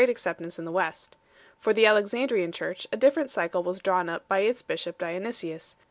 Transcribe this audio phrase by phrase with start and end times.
[0.09, 1.15] acceptance in the West.
[1.59, 5.79] For the Alexandrian Church a different cycle was drawn up by its bishop Dionysius 1